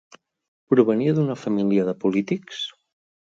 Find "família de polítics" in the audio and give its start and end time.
1.43-2.63